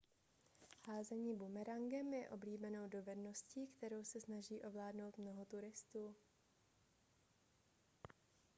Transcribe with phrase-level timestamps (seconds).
[0.87, 6.15] házení bumerangem je oblíbenou dovedností kterou se snaží ovládnout mnoho turistů